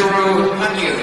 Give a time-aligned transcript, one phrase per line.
[0.00, 0.96] Yuzuru Hanyu.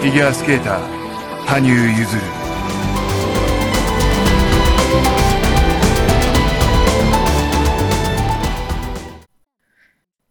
[0.00, 2.20] フィギュアスケーター羽生結弦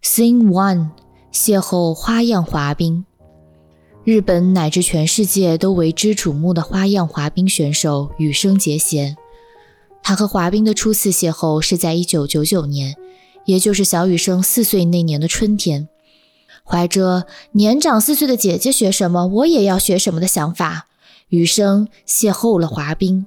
[0.01, 0.89] Scene One，
[1.31, 3.05] 邂逅花样滑冰。
[4.03, 9.15] 日本乃至全世界都为之瞩目的花样滑冰选手羽生结弦，
[10.01, 12.95] 他和滑冰的初次邂逅是在1999年，
[13.44, 15.88] 也就是小雨生四岁那年的春天。
[16.64, 20.86] 怀着年长四岁的姐姐学什么，我也要学什么的想法，
[21.28, 23.26] 雨生邂逅了滑冰。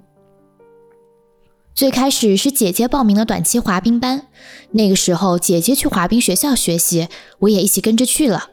[1.73, 4.27] 最开始是姐姐报名了短期滑冰班，
[4.71, 7.09] 那个时候姐姐去滑冰学校学习，
[7.39, 8.51] 我也一起跟着去了，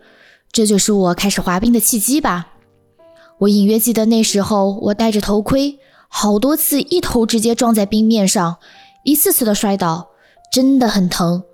[0.51, 2.48] 这就是我开始滑冰的契机吧。
[3.39, 8.56] 我隐约记得那时候我戴着头盔，好多次一头直接撞在冰面上，
[9.05, 10.11] 一次次的摔倒，
[10.53, 11.45] 真的很疼。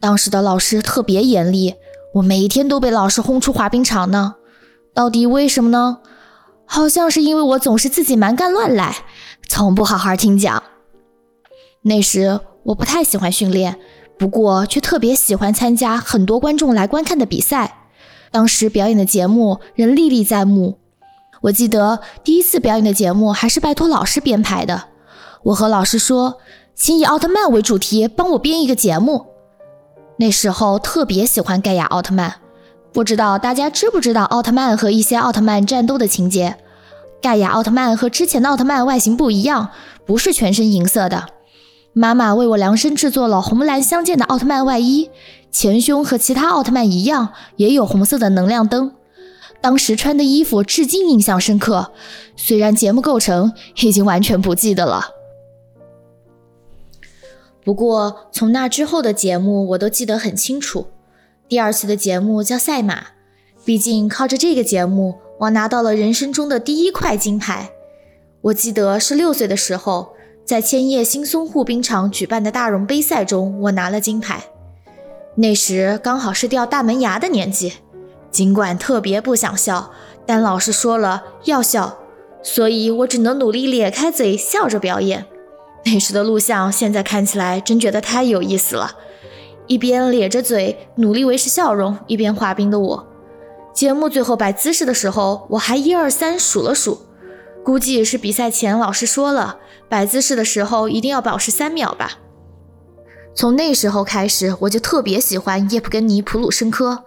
[0.00, 1.74] 当时的老师特别严厉，
[2.14, 4.36] 我每一天都被老师轰出滑冰场呢。
[4.94, 5.98] 到底为什么呢？
[6.64, 9.04] 好像是因为我总是自己蛮干乱来，
[9.48, 10.62] 从不好好听讲。
[11.82, 13.78] 那时我不太喜欢训练，
[14.18, 17.88] 不过却特别喜欢参加很多观众来观看的比赛。
[18.32, 20.78] 当时表演的节目仍历历在目。
[21.42, 24.86] 我记得第一次表演的节目还是拜托老师编排的。
[25.44, 26.38] 我和老师说，
[26.74, 29.26] 请以奥特曼为主题，帮我编一个节目。
[30.18, 32.36] 那时候特别喜欢盖亚奥特曼，
[32.92, 36.56] 不知道大家知不知道奥特曼和一些奥特曼战斗的情节？
[37.20, 39.70] 盖亚奥特曼和之前的奥特曼外形不一样，
[40.06, 41.26] 不是全身银色的。
[41.92, 45.10] 妈妈为我量身制作了红蓝相间的奥特曼外衣，
[45.50, 48.92] 前胸和其他奥特曼一样，也有红色的能量灯。
[49.60, 51.92] 当时穿的衣服至今印象深刻，
[52.36, 55.15] 虽然节目构成已经完全不记得了。
[57.66, 60.86] 不过从那之后的节目我都记得很清楚。
[61.48, 63.08] 第二次的节目叫赛马，
[63.64, 67.72] 毕竟靠着这个节目，我拿到了人生中的第一块金牌。
[68.40, 70.14] 我记得是六岁的时候。
[70.44, 74.44] 在千叶新松户冰场举办的大荣杯赛中，我拿了金牌。
[75.34, 77.72] 那时刚好是掉大门牙的年纪，
[78.30, 79.90] 尽管特别不想笑，
[80.24, 81.98] 但老师说了要笑，
[82.44, 85.26] 所以我只能努力咧开嘴笑着表演。
[85.86, 88.96] 那时的录像现在看起来真觉得太有意思了，
[89.68, 93.06] 一边咧着嘴努力维持笑容，一边滑冰的我。
[93.72, 97.02] 节目最后摆姿势的时候，我还一二三数了数。
[97.64, 99.58] 估计是比赛前老师说了，
[99.88, 102.18] 摆姿势的时候一定要保持三秒吧。
[103.36, 107.04] 从那时候开始，我就特别喜欢叶普根尼·普鲁申科。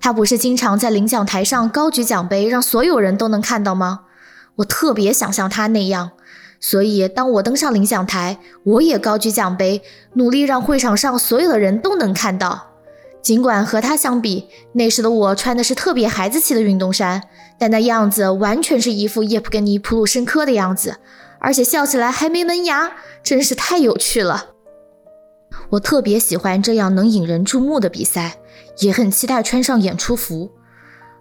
[0.00, 4.00] 他不是经常在领奖台上高举奖杯，让所有人都能看到吗？
[4.56, 6.10] 我特别想像他那样，
[6.60, 9.82] 所以当我登上领奖台，我也高举奖杯，
[10.14, 12.66] 努力让会场上所有的人都能看到。
[13.20, 17.22] 尽管和他相比，那时的我穿的是特别孩子气的运动衫，
[17.58, 20.96] 但那样子完全是一副叶普根尼·普鲁申科的样子，
[21.38, 22.92] 而且笑起来还没门牙，
[23.22, 24.50] 真是太有趣了。
[25.70, 28.38] 我特别喜欢这样能引人注目的比赛，
[28.78, 30.50] 也很期待穿上演出服。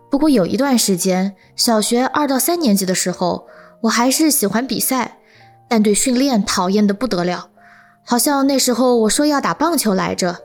[0.09, 3.48] 不过有一段时间，小学二到三年级的时候，
[3.81, 5.18] 我还是喜欢比赛，
[5.68, 7.50] 但对训练讨厌的不得了。
[8.04, 10.38] 好像那时候我说要打棒球来着。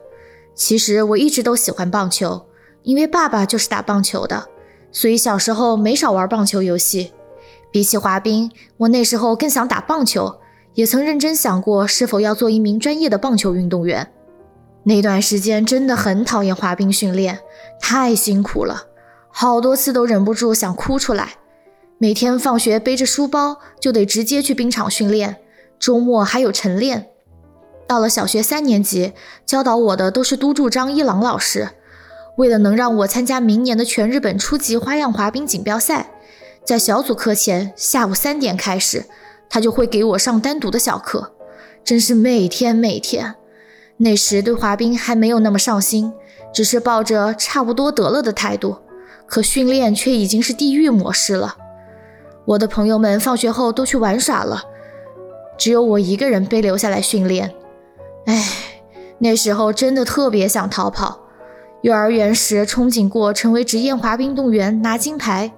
[0.55, 2.45] 其实我一直都喜欢棒球，
[2.83, 4.49] 因为爸爸就是打棒球的，
[4.91, 7.11] 所以小时候没少玩棒球游戏。
[7.71, 10.39] 比起滑冰，我那时候更想打棒球，
[10.75, 14.11] 也曾认真想过是否要做一名专业的棒球运动员。
[14.83, 17.39] 那段时间真的很讨厌滑冰训练，
[17.79, 18.83] 太辛苦了，
[19.31, 21.29] 好多次都忍不住想哭出来。
[22.03, 25.37] 每天放学背着书包就得直接去冰场训练，
[25.79, 27.07] 周末还有晨练。
[27.87, 29.13] 到了小学三年级，
[29.45, 31.69] 教导我的都是都筑张一郎老师。
[32.37, 36.11] 为了能让我参加明年的全日本初级花样滑冰锦标赛，
[36.65, 39.05] 在小组课前下午三点开始，
[39.49, 41.33] 他就会给我上单独的小课，
[41.85, 43.35] 真是每天每天。
[43.95, 46.11] 那时对滑冰还没有那么上心，
[46.53, 48.79] 只是抱着差不多得了的态度，
[49.25, 51.59] 可训练却已经是地狱模式了。
[52.45, 54.63] 我的朋友们放学后都去玩耍了，
[55.57, 57.53] 只有我一个人被留下来训练。
[58.25, 58.45] 哎，
[59.19, 61.19] 那时候真的特别想逃跑。
[61.81, 65.51] 幼儿园时憧憬过成为职业滑冰运动员拿金牌，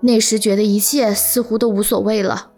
[0.00, 2.50] 那时觉得一切似乎都无所谓了，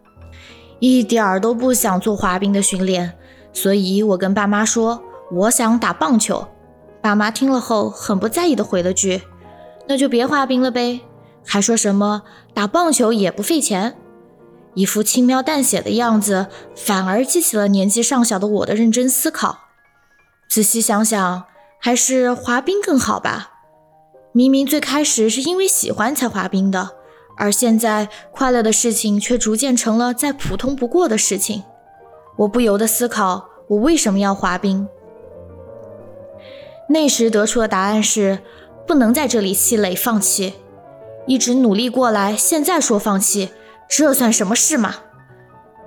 [0.80, 3.12] 一点儿都不想做滑冰的训练。
[3.52, 6.48] 所以我跟爸妈说我想打棒球，
[7.00, 9.22] 爸妈听了后很不在意的回了句
[9.86, 11.00] ：“那就别滑冰了呗。”
[11.44, 12.22] 还说什么
[12.54, 13.96] 打棒球也不费钱。
[14.74, 19.58] 一副轻描淡写的样子，反而激起了年纪尚小的我的认真思考。
[20.48, 21.44] 仔细想想，
[21.78, 23.50] 还是滑冰更好吧？
[24.32, 26.92] 明明最开始是因为喜欢才滑冰的，
[27.36, 31.64] 而现在快乐的事情却逐渐成了再普通不过的事情。
[32.36, 34.88] 我不由得思考，我为什么要滑冰？
[36.88, 38.38] 那时得出的答案是，
[38.86, 40.54] 不能在这里气馁放弃。
[41.26, 43.50] 一直努力过来，现在说放弃，
[43.88, 44.96] 这算什么事嘛？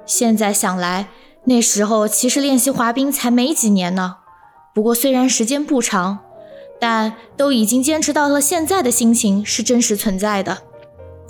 [0.05, 1.07] 现在想来，
[1.45, 4.17] 那时候其实练习滑冰才没几年呢。
[4.73, 6.19] 不过虽然时间不长，
[6.79, 10.59] 但都已经坚持到了现在的心情是真实存在的。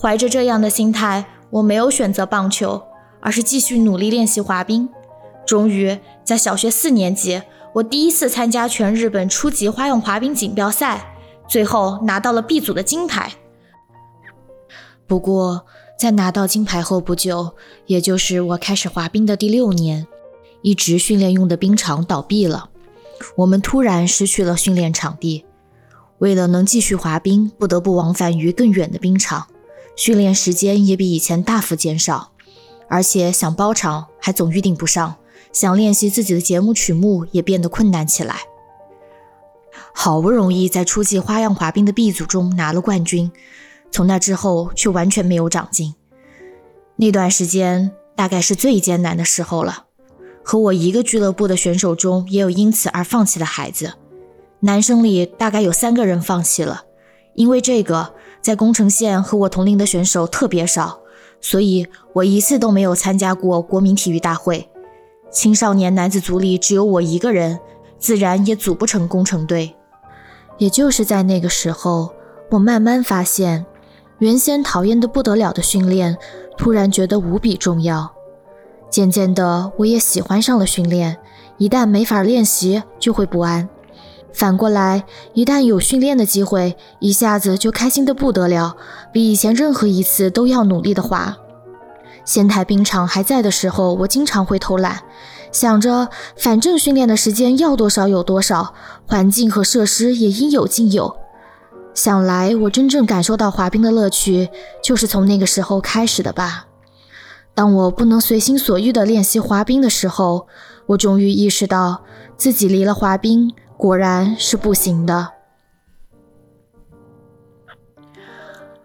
[0.01, 2.83] 怀着这样的心态，我没有选择棒球，
[3.21, 4.89] 而是继续努力练习滑冰。
[5.45, 7.41] 终于在小学四年级，
[7.73, 11.15] 我第一次参加全日本初级花样滑冰锦标赛，
[11.47, 13.31] 最后拿到了 B 组的金牌。
[15.07, 15.65] 不过，
[15.99, 17.53] 在拿到金牌后不久，
[17.85, 20.07] 也就是我开始滑冰的第六年，
[20.61, 22.69] 一直训练用的冰场倒闭了，
[23.37, 25.45] 我们突然失去了训练场地。
[26.17, 29.45] 为了能继续滑冰，不得不往返于更远的冰场，
[29.95, 32.31] 训练时间也比以前大幅减少，
[32.89, 35.15] 而且想包场还总预定不上，
[35.53, 38.37] 想练习自己的节目曲目也变得困难起来。
[39.93, 43.31] 好不容易在初季花样滑冰的 B 组中拿了冠军。
[43.95, 45.95] 从那之后，却完全没有长进。
[46.97, 49.85] 那段时间大概是最艰难的时候了。
[50.43, 53.93] 和我一个俱乐部的选手中，也有因此而放弃的孩子。
[54.59, 56.83] 男生里大概有三个人放弃了，
[57.35, 60.99] 因为这个在宫城县和我同龄的选手特别少，
[61.39, 64.69] 所以我一次都没有参加过国民体育大会。
[65.31, 67.57] 青少年男子组里只有我一个人，
[67.97, 69.73] 自然也组不成工程队。
[70.57, 72.13] 也就是在那个时候，
[72.51, 73.65] 我慢慢发现。
[74.19, 76.17] 原先讨厌的不得了的训练，
[76.57, 78.13] 突然觉得无比重要。
[78.89, 81.17] 渐渐的，我也喜欢上了训练。
[81.57, 83.67] 一旦没法练习，就会不安；
[84.33, 85.03] 反过来，
[85.33, 88.77] 一旦有训练的机会，一下子就开心的不得了，
[89.11, 91.35] 比以前任何一次都要努力的滑。
[92.23, 95.01] 仙台冰场还在的时候，我经常会偷懒，
[95.51, 96.07] 想着
[96.37, 98.73] 反正训练的时间要多少有多少，
[99.05, 101.17] 环境和设施也应有尽有。
[101.95, 104.49] 想来，我真正感受到滑冰的乐趣，
[104.83, 106.67] 就是从那个时候开始的吧。
[107.53, 110.47] 当我不能随心所欲地练习滑冰的时候，
[110.87, 112.03] 我终于意识到
[112.35, 115.31] 自己离了滑冰果然是不行的。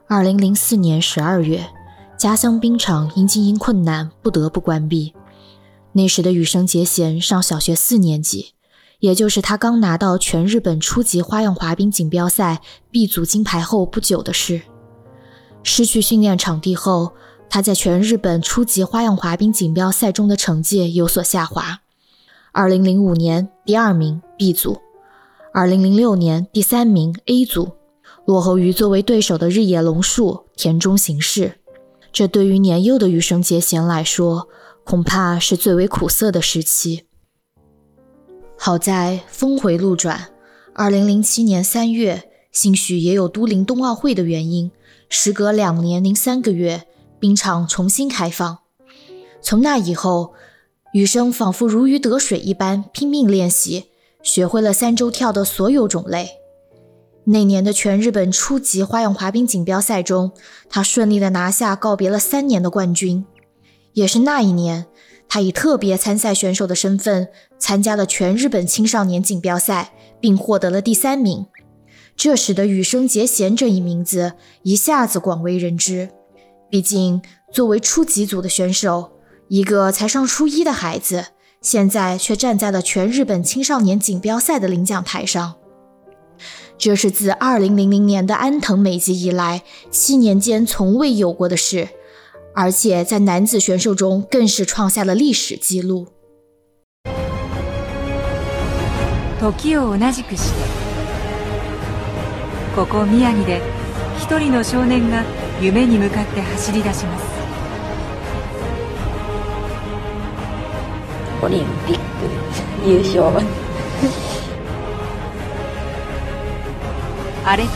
[0.07, 1.69] 二零零四年十二月，
[2.17, 5.15] 家乡冰场因经营困难不得不关闭。
[5.93, 8.55] 那时的羽生结弦上小学四年级。
[9.01, 12.61] 也就是他刚拿到全日本初级花样滑冰锦标赛
[12.91, 14.63] B 组金牌后不久的事。
[15.63, 17.13] 失去训练场地后，
[17.49, 21.81] 他在全日本初级花样滑冰锦标赛中的成绩有所下滑。
[22.53, 24.79] 2005年第二名 B 组
[25.55, 27.73] ，2006年第三名 A 组，
[28.27, 31.59] 落后于作为对手的日野龙树、田中行世。
[32.13, 34.49] 这对于年幼的羽生结弦来说，
[34.85, 37.05] 恐怕是最为苦涩的时期。
[38.63, 40.29] 好在峰回路转，
[40.75, 44.71] 二零零七年三月，兴许也有都灵冬奥会的原因，
[45.09, 46.83] 时隔两年零三个月，
[47.19, 48.59] 冰场重新开放。
[49.41, 50.35] 从那以后，
[50.93, 53.87] 羽生仿佛如鱼得水一般拼命练习，
[54.23, 56.29] 学会了三周跳的所有种类。
[57.25, 60.33] 那年的全日本初级花样滑冰锦标赛中，
[60.69, 63.25] 他顺利的拿下告别了三年的冠军，
[63.95, 64.87] 也是那一年。
[65.33, 71.47] 他以特别参赛选手的身份参加了全日本青少年锦标赛，并获得了第三名。
[72.17, 74.33] 这使得羽生结弦这一名字
[74.65, 76.11] 一下子广为人知。
[76.69, 77.23] 毕竟，
[77.53, 79.13] 作为初级组的选手，
[79.47, 81.27] 一个才上初一的孩子，
[81.63, 85.55] 现在却站在了全日本青少年锦标赛的领奖台上。
[86.77, 91.89] 这是自2000年的安藤美纪以来，七年间从未有过的事。
[92.54, 96.08] 而且在男子选手中更是创下了历史纪录。
[99.40, 100.58] 時を同じくして、
[102.76, 103.62] ここ宮城で
[104.18, 105.24] 一人の少年が
[105.62, 107.26] 夢に向かって走り出します。
[111.44, 113.24] オリンピック優勝。
[117.46, 117.72] あれか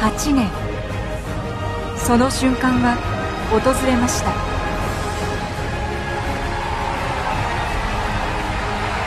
[0.00, 0.48] ら8年、
[1.98, 3.07] その瞬間は。
[3.49, 4.29] 訪れました。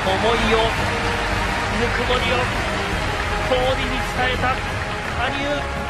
[0.05, 0.59] 思いを
[1.79, 2.37] ぬくもりを
[3.49, 5.82] 通りに伝えた羽生。